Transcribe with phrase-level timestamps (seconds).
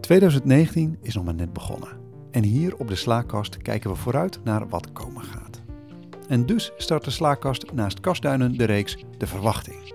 [0.00, 1.88] 2019 is nog maar net begonnen.
[2.30, 5.60] En hier op de Slaakast kijken we vooruit naar wat komen gaat.
[6.28, 9.92] En dus start de Slaakast naast Kastduinen de reeks De Verwachting.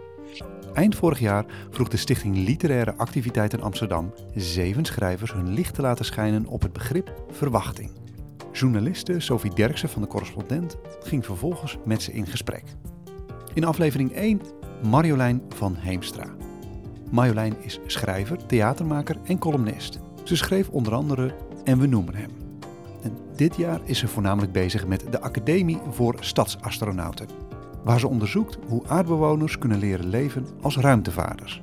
[0.73, 6.05] Eind vorig jaar vroeg de Stichting Literaire Activiteiten Amsterdam zeven schrijvers hun licht te laten
[6.05, 7.91] schijnen op het begrip verwachting.
[8.51, 12.63] Journaliste Sophie Derksen van de Correspondent ging vervolgens met ze in gesprek.
[13.53, 14.41] In aflevering 1
[14.83, 16.44] Marjolein van Heemstra.
[17.11, 19.99] Marjolein is schrijver, theatermaker en columnist.
[20.23, 22.29] Ze schreef onder andere En we noemen hem.
[23.03, 27.27] En dit jaar is ze voornamelijk bezig met de Academie voor Stadsastronauten,
[27.83, 31.61] waar ze onderzoekt hoe aardbewoners kunnen leren leven als ruimtevaarders.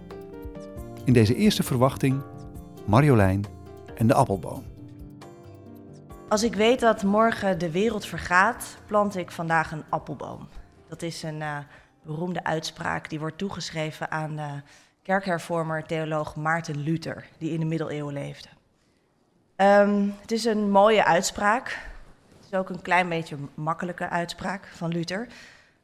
[1.04, 2.22] In deze eerste verwachting
[2.86, 3.44] Marjolein
[3.94, 4.64] en de appelboom.
[6.28, 10.48] Als ik weet dat morgen de wereld vergaat, plant ik vandaag een appelboom.
[10.88, 11.58] Dat is een uh,
[12.02, 14.62] beroemde uitspraak die wordt toegeschreven aan de
[15.02, 18.48] kerkhervormer theoloog Maarten Luther, die in de middeleeuwen leefde.
[19.56, 21.78] Um, het is een mooie uitspraak.
[22.36, 25.26] Het is ook een klein beetje makkelijke uitspraak van Luther.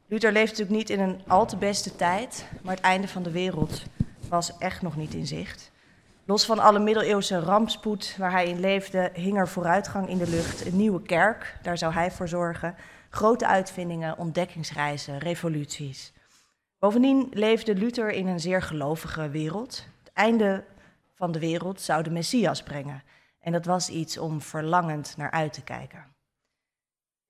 [0.07, 3.31] Luther leeft natuurlijk niet in een al te beste tijd, maar het einde van de
[3.31, 3.83] wereld
[4.29, 5.71] was echt nog niet in zicht.
[6.25, 10.65] Los van alle middeleeuwse rampspoed waar hij in leefde, hing er vooruitgang in de lucht.
[10.65, 12.75] Een nieuwe kerk, daar zou hij voor zorgen.
[13.09, 16.13] Grote uitvindingen, ontdekkingsreizen, revoluties.
[16.79, 19.85] Bovendien leefde Luther in een zeer gelovige wereld.
[20.03, 20.63] Het einde
[21.13, 23.03] van de wereld zou de Messias brengen.
[23.39, 26.05] En dat was iets om verlangend naar uit te kijken.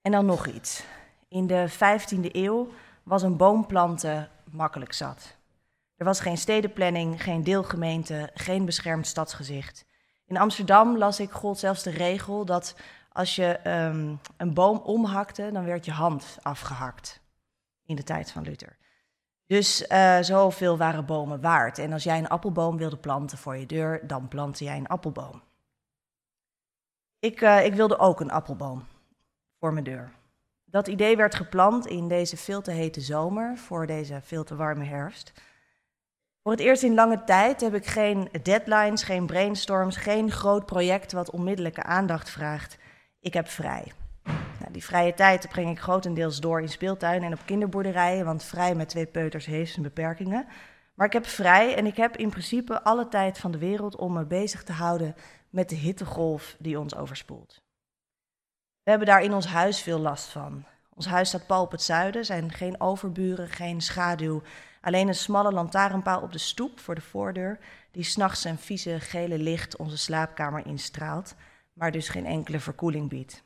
[0.01, 0.83] En dan nog iets.
[1.27, 2.69] In de 15e eeuw
[3.03, 5.37] was een boom planten makkelijk zat.
[5.95, 9.85] Er was geen stedenplanning, geen deelgemeente, geen beschermd stadsgezicht.
[10.25, 12.75] In Amsterdam las ik gold zelfs de regel dat
[13.11, 17.21] als je um, een boom omhakte, dan werd je hand afgehakt.
[17.85, 18.77] In de tijd van Luther.
[19.49, 21.77] Dus uh, zoveel waren bomen waard.
[21.77, 25.41] En als jij een appelboom wilde planten voor je deur, dan plantte jij een appelboom.
[27.19, 28.85] Ik, uh, ik wilde ook een appelboom
[29.59, 30.11] voor mijn deur.
[30.65, 34.85] Dat idee werd geplant in deze veel te hete zomer, voor deze veel te warme
[34.85, 35.33] herfst.
[36.43, 41.11] Voor het eerst in lange tijd heb ik geen deadlines, geen brainstorms, geen groot project
[41.11, 42.77] wat onmiddellijke aandacht vraagt.
[43.19, 43.91] Ik heb vrij.
[44.59, 48.75] Nou, die vrije tijd breng ik grotendeels door in speeltuinen en op kinderboerderijen, want vrij
[48.75, 50.47] met twee peuters heeft zijn beperkingen.
[50.93, 54.13] Maar ik heb vrij en ik heb in principe alle tijd van de wereld om
[54.13, 55.15] me bezig te houden
[55.49, 57.61] met de hittegolf die ons overspoelt.
[58.83, 60.65] We hebben daar in ons huis veel last van.
[60.89, 64.41] Ons huis staat pal op het zuiden, zijn geen overburen, geen schaduw.
[64.81, 67.59] Alleen een smalle lantaarnpaal op de stoep voor de voordeur,
[67.91, 71.35] die s'nachts zijn vieze gele licht onze slaapkamer instraalt,
[71.73, 73.43] maar dus geen enkele verkoeling biedt.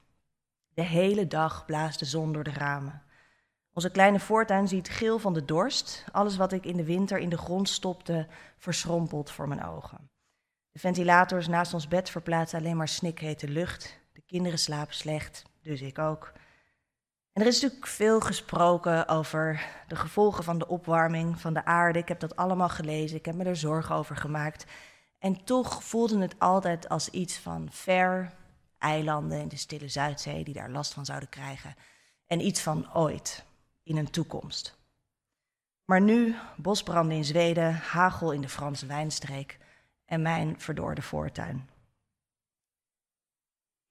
[0.73, 3.01] De hele dag blaast de zon door de ramen.
[3.73, 6.05] Onze kleine voortuin ziet geel van de dorst.
[6.11, 10.09] Alles wat ik in de winter in de grond stopte, verschrompelt voor mijn ogen.
[10.71, 13.99] De ventilators naast ons bed verplaatsen alleen maar snikhete lucht.
[14.13, 16.31] De kinderen slapen slecht, dus ik ook.
[17.33, 21.99] En er is natuurlijk veel gesproken over de gevolgen van de opwarming van de aarde.
[21.99, 24.65] Ik heb dat allemaal gelezen, ik heb me er zorgen over gemaakt.
[25.19, 28.33] En toch voelde het altijd als iets van ver,
[28.83, 31.75] eilanden in de stille Zuidzee die daar last van zouden krijgen.
[32.27, 33.45] En iets van ooit,
[33.83, 34.77] in een toekomst.
[35.85, 39.57] Maar nu bosbranden in Zweden, hagel in de Franse wijnstreek
[40.05, 41.69] en mijn verdorde voortuin.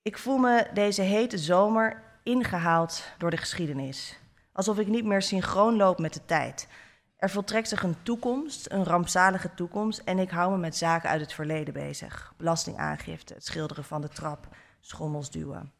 [0.02, 4.18] Ik voel me deze hete zomer ingehaald door de geschiedenis.
[4.52, 6.68] Alsof ik niet meer synchroon loop met de tijd.
[7.16, 11.20] Er voltrekt zich een toekomst, een rampzalige toekomst, en ik hou me met zaken uit
[11.20, 12.34] het verleden bezig.
[12.36, 15.72] Belastingaangifte, het schilderen van de trap, schommels duwen.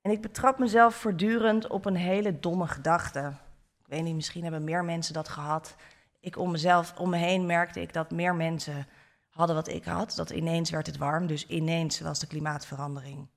[0.00, 3.32] En ik betrap mezelf voortdurend op een hele domme gedachte.
[3.78, 5.76] Ik weet niet, misschien hebben meer mensen dat gehad.
[6.20, 8.86] Ik om mezelf, om me heen merkte ik dat meer mensen
[9.30, 10.14] hadden wat ik had.
[10.16, 13.28] Dat ineens werd het warm, dus ineens was de klimaatverandering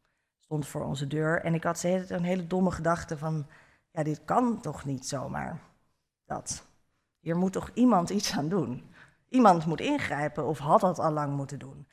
[0.47, 1.41] stond voor onze deur.
[1.41, 3.47] En ik had een hele domme gedachte van,
[3.91, 5.59] ja, dit kan toch niet zomaar.
[6.25, 6.65] Dat.
[7.19, 8.93] Hier moet toch iemand iets aan doen.
[9.29, 11.87] Iemand moet ingrijpen of had dat al lang moeten doen.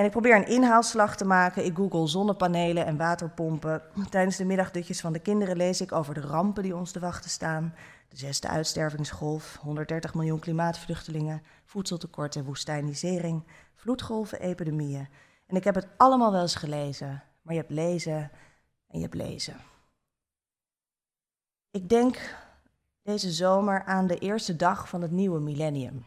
[0.00, 1.64] En ik probeer een inhaalslag te maken.
[1.64, 3.82] Ik google zonnepanelen en waterpompen.
[4.10, 7.30] Tijdens de middagdutjes van de kinderen lees ik over de rampen die ons te wachten
[7.30, 7.74] staan.
[8.08, 13.42] De zesde uitstervingsgolf, 130 miljoen klimaatvluchtelingen, voedseltekort en woestijnisering,
[13.74, 15.08] vloedgolven, epidemieën.
[15.46, 18.30] En ik heb het allemaal wel eens gelezen, maar je hebt lezen
[18.88, 19.56] en je hebt lezen.
[21.70, 22.34] Ik denk
[23.02, 26.04] deze zomer aan de eerste dag van het nieuwe millennium.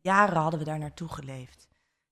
[0.00, 1.67] Jaren hadden we daar naartoe geleefd.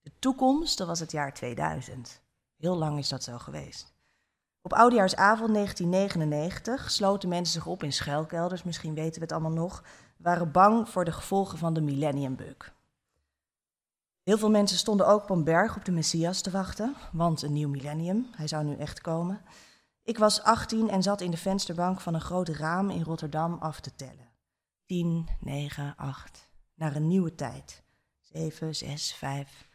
[0.07, 2.21] De toekomst, dat was het jaar 2000.
[2.57, 3.95] Heel lang is dat zo geweest.
[4.63, 9.83] Op oudejaarsavond 1999 sloten mensen zich op in schuilkelders, misschien weten we het allemaal nog,
[10.17, 12.75] waren bang voor de gevolgen van de millenniumbug.
[14.23, 17.53] Heel veel mensen stonden ook op een berg op de Messias te wachten, want een
[17.53, 19.41] nieuw millennium, hij zou nu echt komen.
[20.03, 23.81] Ik was 18 en zat in de vensterbank van een groot raam in Rotterdam af
[23.81, 24.31] te tellen.
[24.85, 26.49] 10, 9, 8.
[26.75, 27.83] Naar een nieuwe tijd.
[28.21, 29.66] 7, 6, 5.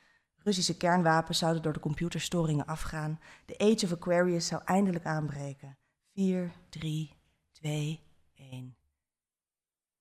[0.44, 3.20] Russische kernwapens zouden door de computerstoringen afgaan.
[3.46, 5.78] De Age of Aquarius zou eindelijk aanbreken.
[6.14, 7.16] 4, 3,
[7.52, 8.00] 2,
[8.34, 8.76] 1.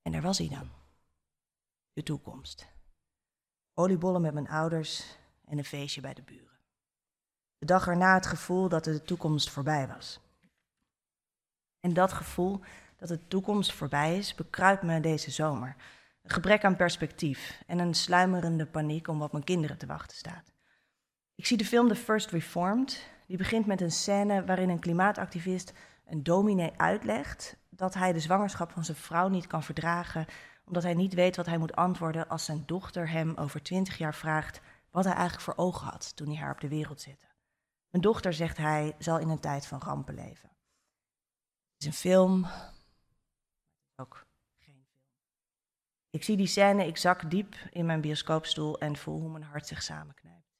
[0.02, 0.70] En daar was hij dan.
[1.92, 2.66] De toekomst.
[3.74, 6.58] Oliebollen met mijn ouders en een feestje bij de buren.
[7.58, 10.20] De dag erna het gevoel dat de toekomst voorbij was.
[11.80, 12.60] En dat gevoel
[12.96, 15.76] dat de toekomst voorbij is, bekruipt me deze zomer.
[16.32, 20.52] Gebrek aan perspectief en een sluimerende paniek om wat mijn kinderen te wachten staat.
[21.34, 23.10] Ik zie de film The First Reformed.
[23.26, 25.72] Die begint met een scène waarin een klimaatactivist
[26.04, 30.26] een dominee uitlegt dat hij de zwangerschap van zijn vrouw niet kan verdragen,
[30.64, 34.14] omdat hij niet weet wat hij moet antwoorden als zijn dochter hem over twintig jaar
[34.14, 34.60] vraagt
[34.90, 37.26] wat hij eigenlijk voor ogen had toen hij haar op de wereld zette.
[37.90, 40.48] Mijn dochter, zegt hij, zal in een tijd van rampen leven.
[41.72, 42.46] Het is een film,
[43.96, 44.28] ook.
[46.10, 49.66] Ik zie die scène, ik zak diep in mijn bioscoopstoel en voel hoe mijn hart
[49.66, 50.50] zich samenknijpt.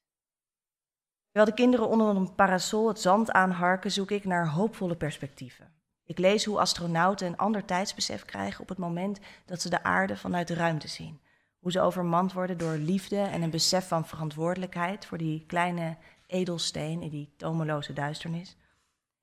[1.31, 5.73] Terwijl de kinderen onder een parasol het zand aanharken, zoek ik naar hoopvolle perspectieven.
[6.03, 10.17] Ik lees hoe astronauten een ander tijdsbesef krijgen op het moment dat ze de aarde
[10.17, 11.21] vanuit de ruimte zien.
[11.59, 15.97] Hoe ze overmand worden door liefde en een besef van verantwoordelijkheid voor die kleine
[16.27, 18.57] edelsteen in die tomeloze duisternis.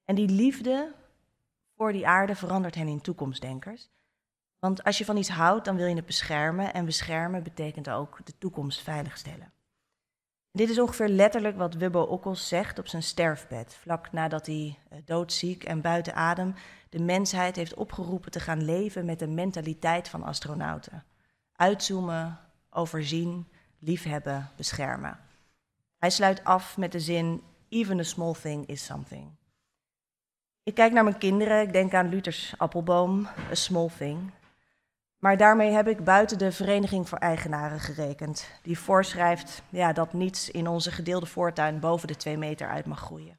[0.05, 0.95] En die liefde
[1.77, 3.91] voor die aarde verandert hen in toekomstdenkers.
[4.59, 6.75] Want als je van iets houdt, dan wil je het beschermen.
[6.75, 9.53] En beschermen betekent ook de toekomst veiligstellen.
[10.53, 14.99] Dit is ongeveer letterlijk wat Wubbo Okkels zegt op zijn sterfbed, vlak nadat hij eh,
[15.05, 16.55] doodziek en buiten adem
[16.91, 21.05] de mensheid heeft opgeroepen te gaan leven met de mentaliteit van astronauten.
[21.53, 22.39] Uitzoomen,
[22.71, 25.19] overzien, liefhebben, beschermen.
[25.99, 29.31] Hij sluit af met de zin: Even a small thing is something.
[30.63, 34.31] Ik kijk naar mijn kinderen, ik denk aan Luthers appelboom, a small thing.
[35.19, 40.51] Maar daarmee heb ik buiten de Vereniging voor Eigenaren gerekend, die voorschrijft ja, dat niets
[40.51, 43.39] in onze gedeelde voortuin boven de twee meter uit mag groeien.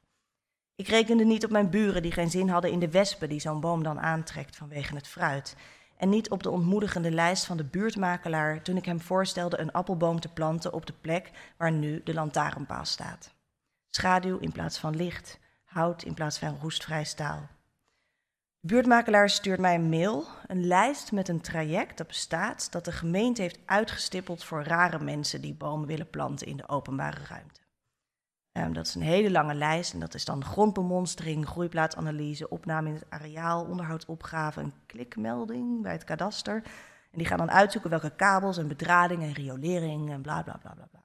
[0.74, 3.60] Ik rekende niet op mijn buren die geen zin hadden in de wespen die zo'n
[3.60, 5.56] boom dan aantrekt vanwege het fruit.
[5.96, 10.20] En niet op de ontmoedigende lijst van de buurtmakelaar toen ik hem voorstelde een appelboom
[10.20, 13.34] te planten op de plek waar nu de lantaarnpaal staat.
[13.90, 17.48] Schaduw in plaats van licht, hout in plaats van roestvrij staal.
[18.62, 22.92] De buurtmakelaar stuurt mij een mail, een lijst met een traject dat bestaat, dat de
[22.92, 27.60] gemeente heeft uitgestippeld voor rare mensen die bomen willen planten in de openbare ruimte.
[28.52, 32.94] Um, dat is een hele lange lijst en dat is dan grondbemonstering, groeiplaatsanalyse, opname in
[32.94, 36.62] het areaal, onderhoudsopgave, een klikmelding bij het kadaster.
[37.10, 40.74] En die gaan dan uitzoeken welke kabels en bedrading en riolering en bla bla bla
[40.74, 40.86] bla.
[40.90, 41.02] bla.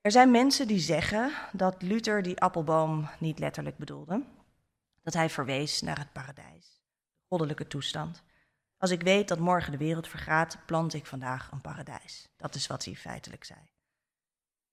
[0.00, 4.22] Er zijn mensen die zeggen dat Luther die appelboom niet letterlijk bedoelde,
[5.08, 6.82] dat hij verwees naar het paradijs,
[7.16, 8.22] de goddelijke toestand.
[8.76, 12.28] Als ik weet dat morgen de wereld vergaat, plant ik vandaag een paradijs.
[12.36, 13.58] Dat is wat hij feitelijk zei.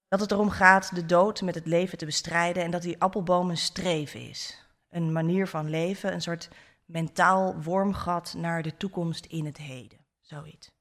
[0.08, 3.50] Dat het erom gaat de dood met het leven te bestrijden en dat die appelboom
[3.50, 4.68] een streven is.
[4.90, 6.50] Een manier van leven, een soort
[6.86, 10.06] mentaal wormgat naar de toekomst in het heden.
[10.22, 10.72] Zoiets.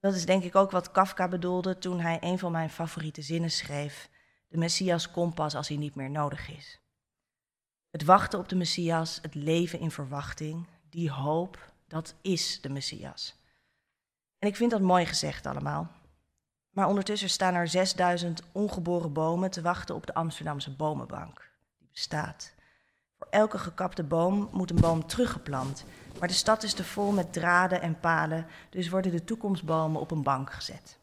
[0.00, 3.50] Dat is denk ik ook wat Kafka bedoelde toen hij een van mijn favoriete zinnen
[3.50, 4.10] schreef:
[4.48, 6.83] De Messias komt pas als hij niet meer nodig is.
[7.94, 13.36] Het wachten op de Messias, het leven in verwachting, die hoop, dat is de Messias.
[14.38, 15.90] En ik vind dat mooi gezegd allemaal.
[16.70, 21.50] Maar ondertussen staan er 6000 ongeboren bomen te wachten op de Amsterdamse bomenbank.
[21.78, 22.54] Die bestaat.
[23.18, 25.84] Voor elke gekapte boom moet een boom teruggeplant.
[26.18, 30.10] Maar de stad is te vol met draden en palen, dus worden de toekomstbomen op
[30.10, 30.98] een bank gezet.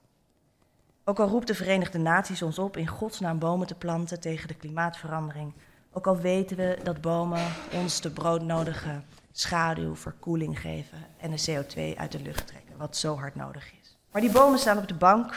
[1.04, 4.56] Ook al roept de Verenigde Naties ons op in godsnaam bomen te planten tegen de
[4.56, 5.54] klimaatverandering,
[5.92, 11.98] ook al weten we dat bomen ons de broodnodige schaduw, verkoeling geven en de CO2
[11.98, 13.98] uit de lucht trekken, wat zo hard nodig is.
[14.12, 15.36] Maar die bomen staan op de bank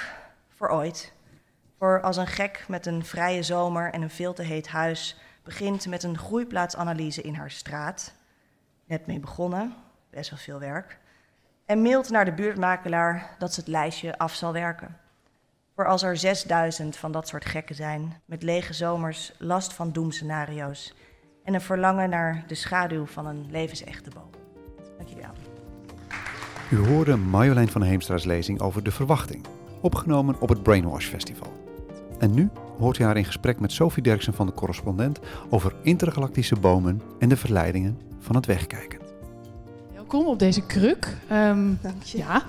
[0.49, 1.13] voor ooit.
[1.79, 5.87] Voor als een gek met een vrije zomer en een veel te heet huis begint
[5.87, 8.15] met een groeiplaatsanalyse in haar straat.
[8.87, 9.75] Net mee begonnen,
[10.11, 10.99] best wel veel werk.
[11.67, 14.99] En mailt naar de buurtmakelaar dat ze het lijstje af zal werken.
[15.75, 20.95] Voor als er 6000 van dat soort gekken zijn, met lege zomers, last van doemscenario's
[21.45, 24.31] en een verlangen naar de schaduw van een levensechte boom.
[24.97, 25.33] Dank jullie wel.
[26.71, 29.47] U hoorde Marjolein van Heemstra's lezing over de verwachting,
[29.81, 31.53] opgenomen op het Brainwash Festival.
[32.19, 36.57] En nu hoort u haar in gesprek met Sophie Derksen van de correspondent over intergalactische
[36.57, 39.01] bomen en de verleidingen van het wegkijken.
[39.95, 41.17] Welkom op deze kruk.
[41.33, 42.19] Um, Dank je.
[42.19, 42.43] Ja,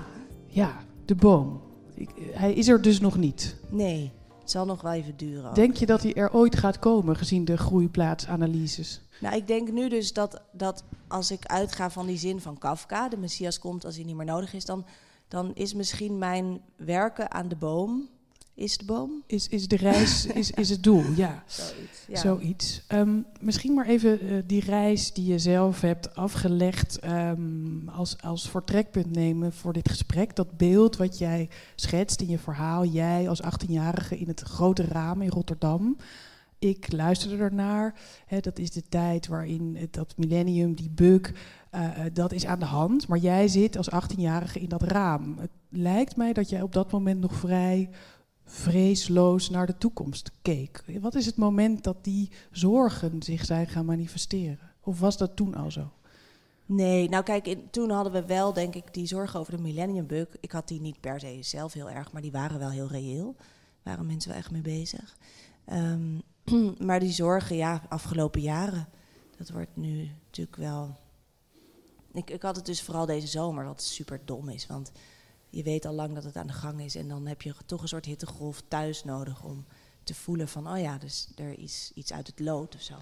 [0.46, 1.65] ja, de boom.
[1.96, 3.56] Ik, hij is er dus nog niet.
[3.68, 5.48] Nee, het zal nog wel even duren.
[5.48, 5.54] ook.
[5.54, 9.00] Denk je dat hij er ooit gaat komen, gezien de groeiplaatsanalyses?
[9.20, 13.08] Nou, ik denk nu dus dat, dat als ik uitga van die zin van Kafka,
[13.08, 14.84] de Messias komt als hij niet meer nodig is, dan,
[15.28, 18.08] dan is misschien mijn werken aan de boom,
[18.56, 19.22] is de boom?
[19.26, 21.42] Is, is de reis is, is het doel, ja.
[21.46, 22.04] Zoiets.
[22.08, 22.20] Ja.
[22.20, 22.82] Zoiets.
[22.86, 28.50] Ehm, misschien maar even eh, die reis die je zelf hebt afgelegd ehm, als, als
[28.50, 30.36] vertrekpunt nemen voor dit gesprek.
[30.36, 35.22] Dat beeld wat jij schetst in je verhaal, jij als 18-jarige in het grote raam
[35.22, 35.96] in Rotterdam.
[36.58, 37.94] Ik luisterde ernaar.
[38.26, 41.32] Hè, dat is de tijd waarin dat millennium, die bug,
[41.70, 43.08] eh, eh, dat is aan de hand.
[43.08, 45.38] Maar jij zit als 18-jarige in dat raam.
[45.38, 47.90] Het lijkt mij dat jij op dat moment nog vrij
[48.46, 50.84] vreesloos naar de toekomst keek.
[51.00, 54.70] Wat is het moment dat die zorgen zich zijn gaan manifesteren?
[54.80, 55.90] Of was dat toen al zo?
[56.66, 60.28] Nee, nou kijk, toen hadden we wel, denk ik, die zorgen over de millennium bug.
[60.40, 63.34] Ik had die niet per se zelf heel erg, maar die waren wel heel reëel.
[63.36, 63.46] Daar
[63.82, 65.16] waren mensen wel echt mee bezig.
[65.64, 66.18] Ehm,
[66.86, 68.88] maar die zorgen, ja, afgelopen jaren,
[69.36, 70.96] dat wordt nu natuurlijk wel...
[72.12, 74.66] Ik, ik had het dus vooral deze zomer, wat super dom is.
[74.66, 74.92] Want
[75.56, 76.94] je weet al lang dat het aan de gang is.
[76.94, 79.64] En dan heb je toch een soort hittegolf thuis nodig om
[80.02, 80.68] te voelen van...
[80.68, 82.94] oh ja, dus er is iets uit het lood of zo.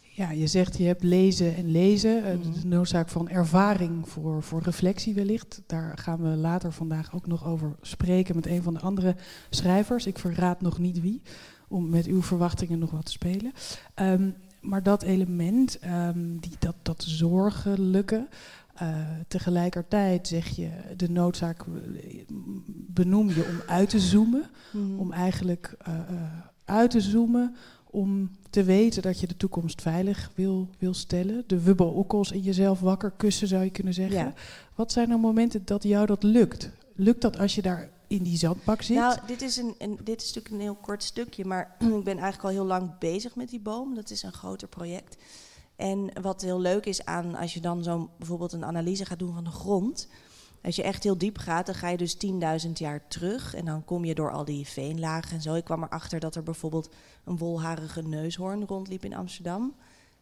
[0.00, 2.24] Ja, je zegt je hebt lezen en lezen.
[2.24, 2.52] eh, Mhm.
[2.60, 5.62] De noodzaak van ervaring voor, voor reflectie wellicht.
[5.66, 9.16] Daar gaan we later vandaag ook nog over spreken met een van de andere
[9.50, 10.06] schrijvers.
[10.06, 11.22] Ik verraad nog niet wie,
[11.68, 13.52] om met uw verwachtingen nog wat te spelen.
[13.94, 18.28] Ehm, maar dat element, ehm, die, dat, dat zorgelijke,
[18.76, 18.96] eh,
[19.28, 21.64] tegelijkertijd zeg je de noodzaak
[22.68, 24.50] benoem je om uit te zoomen.
[24.96, 26.22] Om eigenlijk eh, eh,
[26.64, 27.56] uit te zoomen,
[27.90, 31.44] om te weten dat je de toekomst veilig wil, wil stellen.
[31.46, 34.18] De wubbel-okkels in jezelf wakker kussen, zou je kunnen zeggen.
[34.18, 34.34] Ja.
[34.74, 36.70] Wat zijn nou momenten dat jou dat lukt?
[36.94, 38.96] Lukt dat als je daar in die zandbak zit?
[38.96, 42.18] Nou, dit is, een, een, dit is natuurlijk een heel kort stukje, maar ik ben
[42.18, 43.94] eigenlijk al heel lang bezig met die boom.
[43.94, 45.16] Dat is een groter project.
[45.76, 49.34] En wat heel leuk is aan als je dan zo bijvoorbeeld een analyse gaat doen
[49.34, 50.08] van de grond.
[50.62, 52.16] Als je echt heel diep gaat, dan ga je dus
[52.66, 53.54] 10.000 jaar terug.
[53.54, 55.54] En dan kom je door al die veenlagen en zo.
[55.54, 56.88] Ik kwam erachter dat er bijvoorbeeld
[57.24, 59.74] een wolharige neushoorn rondliep in Amsterdam.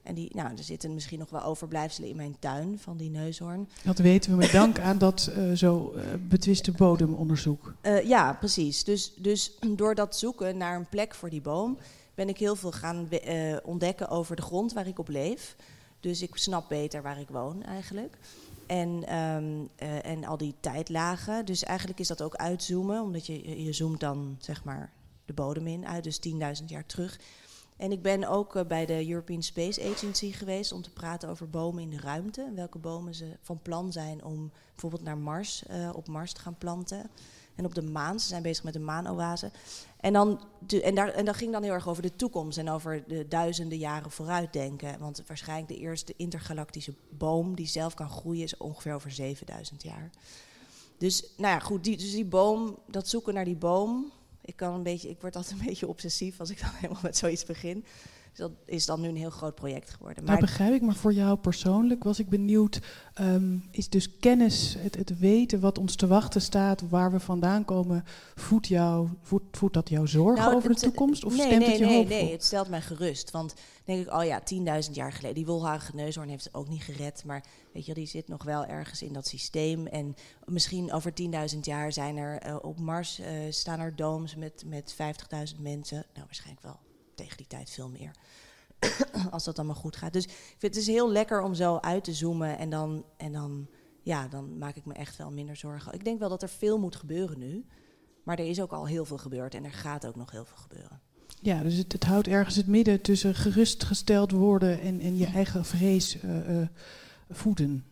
[0.04, 3.68] En die, nou, er zitten misschien nog wel overblijfselen in mijn tuin van die neushoorn.
[3.82, 7.74] Dat weten we met dank aan dat eh, zo eh, betwiste bodemonderzoek.
[7.80, 8.84] Eh, ja, precies.
[8.84, 11.78] Dus, dus door dat zoeken naar een plek voor die boom,
[12.14, 15.56] ben ik heel veel gaan eh, ontdekken over de grond waar ik op leef.
[16.00, 18.18] Dus ik snap beter waar ik woon eigenlijk.
[18.66, 21.44] En, ehm, eh, en al die tijdlagen.
[21.44, 24.92] Dus eigenlijk is dat ook uitzoomen, omdat je, je zoomt dan zeg maar
[25.24, 27.20] de bodem in uit, dus 10.000 jaar terug.
[27.76, 31.50] En ik ben ook eh, bij de European Space Agency geweest om te praten over
[31.50, 32.52] bomen in de ruimte.
[32.54, 37.10] Welke bomen ze van plan zijn om bijvoorbeeld naar Mars, op Mars te gaan planten.
[37.54, 39.50] En op de maan, ze zijn bezig met de maanoase.
[40.00, 40.40] En, dan,
[40.82, 43.78] en, daar, en dat ging dan heel erg over de toekomst en over de duizenden
[43.78, 44.98] jaren vooruitdenken.
[44.98, 50.10] Want waarschijnlijk de eerste intergalactische boom die zelf kan groeien is ongeveer over 7000 jaar.
[50.98, 54.12] Dus nou ja, goed, die, dus die boom, dat zoeken naar die boom.
[54.40, 57.16] Ik, kan een beetje, ik word altijd een beetje obsessief als ik dan helemaal met
[57.16, 57.84] zoiets begin.
[58.34, 60.24] Dus dat is dan nu een heel groot project geworden.
[60.24, 62.80] Maar begrijp ik, maar voor jou persoonlijk was ik benieuwd,
[63.14, 67.64] ehm, is dus kennis, het, het weten wat ons te wachten staat, waar we vandaan
[67.64, 71.60] komen, voedt, jou, voedt, voedt dat jouw zorgen Nou, over de toekomst of nee, stemt
[71.60, 72.16] nee, het je nee, hoopvol?
[72.16, 73.30] nee, het stelt mij gerust.
[73.30, 74.42] Want denk ik, oh ja,
[74.86, 77.22] 10.000 jaar geleden, die wolharige neushoorn heeft het ook niet gered.
[77.24, 79.86] Maar weet je, die zit nog wel ergens in dat systeem.
[79.86, 80.14] En
[80.44, 81.12] misschien over
[81.54, 84.94] 10.000 jaar zijn er eh, op Mars eh, staan er domes met, met
[85.54, 86.04] 50.000 mensen.
[86.14, 86.83] Nou, waarschijnlijk wel
[87.14, 88.10] tegen die tijd veel meer.
[89.30, 90.12] Als dat allemaal goed gaat.
[90.12, 92.58] Dus ik vind het is heel lekker om zo uit te zoomen.
[92.58, 93.68] En dan, en dan,
[94.02, 95.92] ja, dan maak ik me echt wel minder zorgen.
[95.92, 97.64] Ik denk wel dat er veel moet gebeuren nu.
[98.22, 100.56] Maar er is ook al heel veel gebeurd en er gaat ook nog heel veel
[100.56, 101.00] gebeuren.
[101.40, 105.64] Ja, dus het, het houdt ergens het midden tussen gerustgesteld worden en, en je eigen
[105.64, 106.68] vrees eh, eh,
[107.30, 107.84] voeden.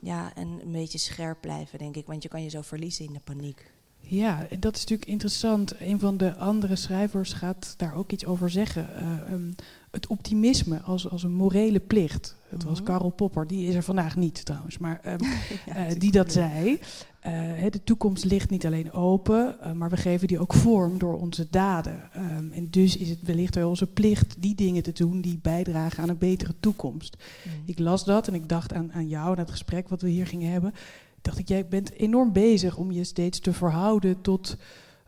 [0.00, 2.06] Ja, en een beetje scherp blijven, denk ik.
[2.06, 3.72] Want je kan je zo verliezen in de paniek.
[4.04, 5.74] Ja, en dat is natuurlijk interessant.
[5.80, 8.94] Een van de andere schrijvers gaat daar ook iets over zeggen.
[8.96, 9.52] Eh, ehm,
[9.90, 12.36] het optimisme als, als een morele plicht.
[12.48, 12.90] Het was Mhm.
[12.90, 15.18] Karel Popper, die is er vandaag niet trouwens, maar ehm,
[15.66, 16.78] Ja, eh, die dat zei.
[17.20, 21.46] Eh, de toekomst ligt niet alleen open, maar we geven die ook vorm door onze
[21.50, 22.12] daden.
[22.12, 26.02] Ehm, en dus is het wellicht wel onze plicht die dingen te doen die bijdragen
[26.02, 27.16] aan een betere toekomst.
[27.44, 27.52] Mm.
[27.64, 30.26] Ik las dat en ik dacht aan, aan jou en het gesprek wat we hier
[30.26, 30.74] gingen hebben.
[31.22, 34.56] Dacht ik, jij bent enorm bezig om je steeds te verhouden tot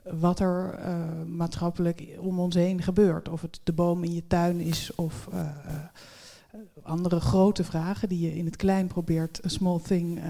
[0.02, 3.28] wat er eh, maatschappelijk om ons heen gebeurt.
[3.28, 5.48] Of het de boom in je tuin is of eh, eh,
[6.82, 10.24] andere grote vragen die je in het klein probeert een small thing uh,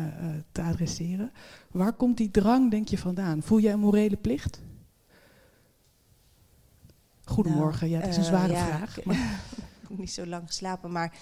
[0.53, 1.33] te adresseren.
[1.71, 3.43] Waar komt die drang, denk je, vandaan?
[3.43, 4.61] Voel je een morele plicht?
[7.25, 9.05] Goedemorgen, nou, ja, het is een zware ja, vraag.
[9.05, 9.15] Maar.
[9.83, 11.13] ik heb niet zo lang geslapen, maar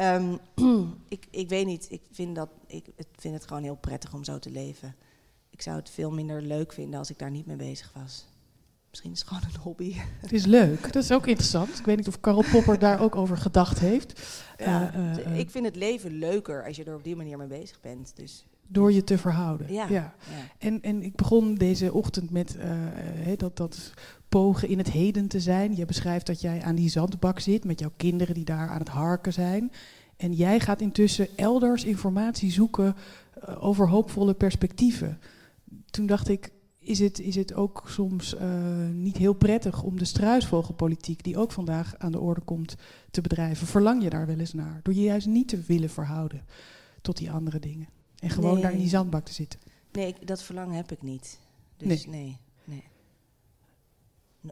[0.00, 0.38] um,
[1.08, 1.86] ik, ik weet niet.
[1.90, 2.84] Ik vind, dat, ik
[3.16, 4.94] vind het gewoon heel prettig om zo te leven.
[5.50, 8.26] Ik zou het veel minder leuk vinden als ik daar niet mee bezig was.
[8.90, 9.94] Misschien is het gewoon een hobby.
[10.20, 11.78] Het is leuk, dat is ook interessant.
[11.78, 14.42] Ik weet niet of Karel Popper daar ook over gedacht heeft.
[14.56, 17.46] Ja, uh, uh, ik vind het leven leuker als je er op die manier mee
[17.46, 18.16] bezig bent.
[18.16, 18.46] Dus.
[18.70, 19.72] Door je te verhouden.
[19.72, 20.14] Ja.
[20.58, 23.92] En, en ik begon deze ochtend met uh, he, dat, dat
[24.28, 25.76] pogen in het heden te zijn.
[25.76, 28.88] Je beschrijft dat jij aan die zandbak zit met jouw kinderen die daar aan het
[28.88, 29.72] harken zijn.
[30.16, 32.96] En jij gaat intussen elders informatie zoeken
[33.48, 35.18] uh, over hoopvolle perspectieven.
[35.90, 38.40] Toen dacht ik, is het, is het ook soms uh,
[38.92, 42.76] niet heel prettig om de struisvogelpolitiek, die ook vandaag aan de orde komt,
[43.10, 43.66] te bedrijven?
[43.66, 44.80] Verlang je daar wel eens naar?
[44.82, 46.44] Door je juist niet te willen verhouden
[47.00, 47.88] tot die andere dingen.
[48.18, 48.62] En gewoon Nee.
[48.62, 49.60] daar in die zandbak te zitten.
[49.92, 51.38] Nee, ik- dat verlangen heb ik niet.
[51.76, 52.36] Dus Nee.
[52.64, 52.82] nee.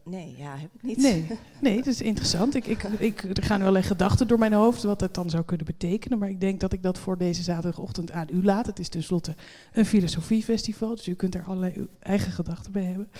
[0.05, 0.35] nee.
[0.37, 0.97] Ja, heb ik niet.
[0.97, 1.27] Nee,
[1.61, 2.55] nee, dat is interessant.
[2.55, 5.45] Ik, ik, ik, er gaan wel echt gedachten door mijn hoofd wat het dan zou
[5.45, 6.19] kunnen betekenen.
[6.19, 8.67] Maar ik denk dat ik dat voor deze zaterdagochtend aan u laat.
[8.67, 9.35] Het is tenslotte
[9.73, 13.11] een filosofiefestival, dus u kunt er allerlei uw eigen gedachten bij hebben.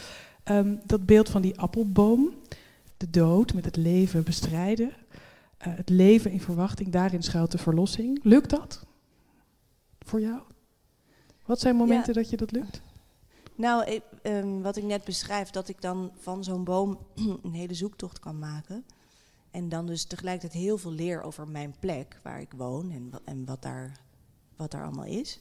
[0.43, 2.31] Ehm, dat beeld van die appelboom,
[2.97, 4.93] de dood met het leven bestrijden.
[5.59, 8.19] eh, het leven in verwachting, daarin schuilt de verlossing.
[8.23, 8.87] Lukt dat
[10.07, 10.41] voor jou?
[11.45, 12.83] Wat zijn momenten dat je dat lukt?
[13.55, 16.99] Nou, ik, ehm, wat ik net beschrijf, dat ik dan van zo'n boom
[17.43, 18.85] een hele zoektocht kan maken.
[19.51, 23.45] En dan dus tegelijkertijd heel veel leer over mijn plek, waar ik woon en, en
[23.45, 24.01] wat, daar,
[24.57, 25.41] wat daar allemaal is.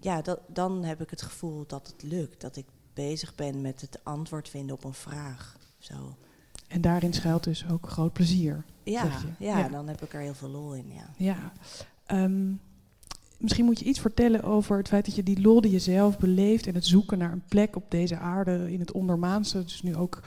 [0.00, 2.40] Ja, dat, dan heb ik het gevoel dat het lukt.
[2.40, 5.56] Dat ik bezig ben met het antwoord vinden op een vraag.
[5.78, 6.16] Zo.
[6.68, 8.64] En daarin schuilt dus ook groot plezier.
[8.82, 9.68] Ja, Ja.
[9.68, 11.10] dan heb ik er heel veel lol in, ja.
[11.16, 11.52] Ja.
[12.06, 12.52] Ehm,
[13.38, 16.18] misschien moet je iets vertellen over het feit dat je die lol die je zelf
[16.18, 19.96] beleeft en het zoeken naar een plek op deze aarde in het ondermaanse, dus nu
[19.96, 20.20] ook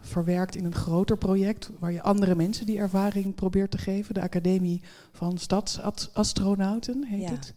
[0.00, 4.14] verwerkt in een groter project waar je andere mensen die ervaring probeert te geven.
[4.14, 7.30] De Academie van Stadsastronauten heet Ja.
[7.30, 7.54] het.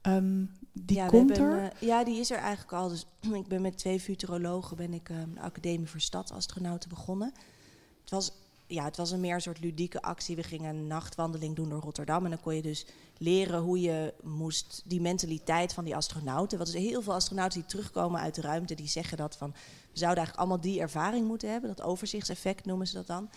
[0.00, 1.62] Ehm, die ja, komt hebben, er.
[1.62, 2.88] eh, ja, die is er eigenlijk al.
[2.88, 3.06] Dus
[3.42, 7.32] ik ben met twee futurologen ben ik eh, de Academie voor Stadsastronauten begonnen.
[8.00, 8.32] Het was,
[8.66, 10.36] ja, het was een meer een soort ludieke actie.
[10.36, 12.24] We gingen een nachtwandeling doen door Rotterdam.
[12.24, 12.86] En dan kon je dus
[13.18, 16.58] leren hoe je moest die mentaliteit van die astronauten.
[16.58, 19.98] Want er heel veel astronauten die terugkomen uit de ruimte, die zeggen dat van we
[19.98, 21.74] zouden eigenlijk allemaal die ervaring moeten hebben.
[21.76, 23.28] Dat overzichtseffect noemen ze dat dan.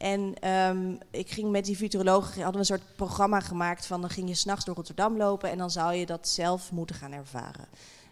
[0.00, 4.10] En ehm, ik ging met die futurologen, hadden we een soort programma gemaakt van dan
[4.10, 7.68] ging je s'nachts door Rotterdam lopen en dan zou je dat zelf moeten gaan ervaren.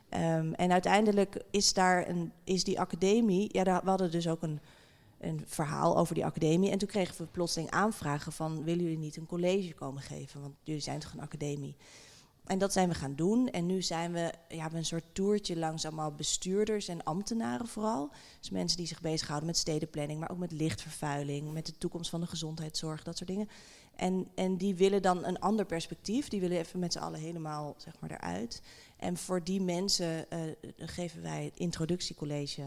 [0.09, 4.43] Ehm, en uiteindelijk is daar een, is die academie, ja, daar, we hadden dus ook
[4.43, 4.61] een,
[5.19, 6.71] een verhaal over die academie.
[6.71, 10.41] En toen kregen we plotseling aanvragen van willen jullie niet een college komen geven?
[10.41, 11.77] Want jullie zijn toch een academie?
[12.49, 13.49] En dat zijn we gaan doen.
[13.49, 18.11] En nu zijn we, ja, een soort toertje langs allemaal bestuurders en ambtenaren vooral.
[18.41, 22.21] Dus mensen die zich bezighouden met stedenplanning, maar ook met lichtvervuiling, met de toekomst van
[22.21, 23.49] de gezondheidszorg, dat soort dingen.
[23.97, 26.29] En, en die willen dan een ander perspectief.
[26.29, 28.63] Die willen even met z'n allen helemaal zeg maar, eruit.
[28.97, 30.41] En voor die mensen eh,
[30.77, 32.63] geven wij het introductiecollege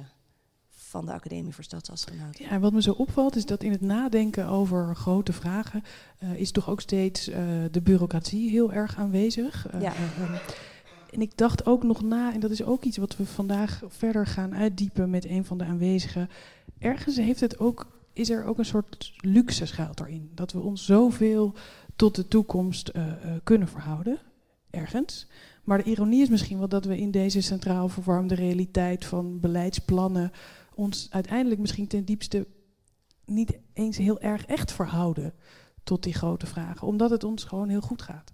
[0.91, 2.45] van de Academie voor Stadsastronauten.
[2.45, 5.83] Ja, en wat me zo opvalt is dat in het nadenken over grote vragen
[6.17, 9.67] eh, is toch ook steeds eh, de bureaucratie heel erg aanwezig.
[9.69, 9.93] Eh, Ja.
[9.93, 10.33] eh, ehm,
[11.13, 14.25] en ik dacht ook nog na, en dat is ook iets wat we vandaag verder
[14.27, 16.29] gaan uitdiepen met een van de aanwezigen.
[16.79, 20.31] Ergens heeft het ook, is er ook een soort luxe schuilt erin.
[20.35, 21.53] Dat we ons zoveel
[21.95, 22.91] tot de toekomst
[23.43, 24.19] kunnen verhouden.
[24.69, 25.27] Ergens.
[25.63, 30.31] Maar de ironie is misschien wel dat we in deze centraal verwarmde realiteit van beleidsplannen
[30.81, 32.47] ons uiteindelijk misschien ten diepste
[33.25, 35.33] niet eens heel erg echt verhouden
[35.83, 38.31] tot die grote vragen, omdat het ons gewoon heel goed gaat.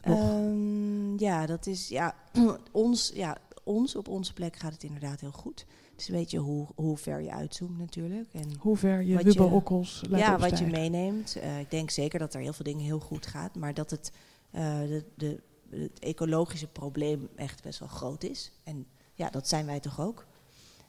[0.00, 2.14] Ehm, ja, dat is ja,
[2.72, 5.66] ons, ja, ons op onze plek gaat het inderdaad heel goed.
[5.96, 8.32] Dus weet je hoe, hoe ver je uitzoomt natuurlijk.
[8.32, 11.36] En Hoe ver je Wat Wubbo je- Okkels laat ja, wat je meeneemt.
[11.36, 14.12] Eh, ik denk zeker dat er heel veel dingen heel goed gaat, maar dat het,
[14.50, 18.52] eh, de, de, het ecologische probleem echt best wel groot is.
[18.64, 20.26] En ja, dat zijn wij toch ook.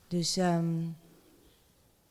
[0.09, 0.81] Dus ehm,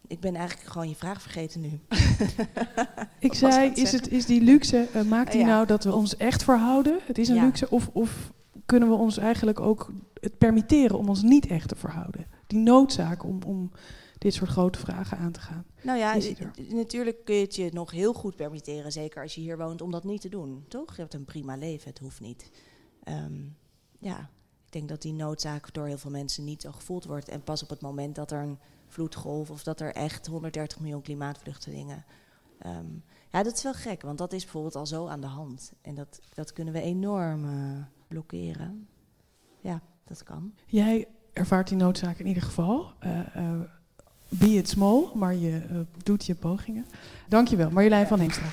[0.06, 1.80] ik ben eigenlijk gewoon je vraag vergeten nu.
[3.20, 5.46] Ik zei, is, het is die luxe, eh, maakt die Ja.
[5.46, 6.98] nou dat we ons echt verhouden?
[7.06, 7.44] Het is een Ja.
[7.44, 8.32] luxe, of, of
[8.66, 12.26] kunnen we ons eigenlijk ook het permitteren om ons niet echt te verhouden?
[12.46, 13.70] Die noodzaak om, om
[14.18, 15.64] dit soort grote vragen aan te gaan.
[15.82, 16.16] Nou ja,
[16.70, 19.90] natuurlijk kun je het je nog heel goed permitteren, zeker als je hier woont, om
[19.90, 20.64] dat niet te doen.
[20.68, 20.94] Toch?
[20.94, 22.50] Je hebt een prima leven, het hoeft niet.
[23.04, 23.32] Ehm,
[23.98, 24.30] ja,
[24.68, 27.28] ik denk dat die noodzaak door heel veel mensen niet zo gevoeld wordt.
[27.28, 31.02] En pas op het moment dat er een vloedgolf of dat er echt 130 miljoen
[31.02, 32.04] klimaatvluchtelingen
[32.59, 32.87] Ehm,
[33.33, 35.72] ja, dat is wel gek, want dat is bijvoorbeeld al zo aan de hand.
[35.83, 38.88] En dat, dat kunnen we enorm uh, blokkeren.
[39.61, 40.52] Ja, dat kan.
[40.66, 42.92] Jij ervaart die noodzaak in ieder geval.
[43.04, 43.61] Uh, uh,
[44.28, 46.87] be it small, maar je doet je pogingen.
[47.28, 48.46] Dankjewel, Marjolein van Heemstra.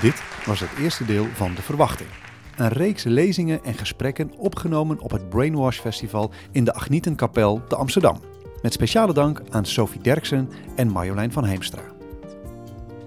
[0.00, 2.29] Dit was het eerste deel van De Verwachting.
[2.60, 8.20] Een reeks lezingen en gesprekken opgenomen op het Brainwash Festival in de Agnietenkapel te Amsterdam.
[8.62, 11.82] Met speciale dank aan Sophie Derksen en Marjolein van Heemstra.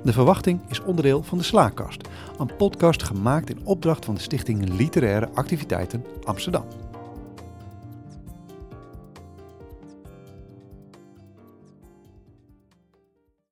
[0.03, 2.07] De Verwachting is onderdeel van de Slaakast,
[2.39, 6.65] een podcast gemaakt in opdracht van de Stichting Literaire Activiteiten Amsterdam.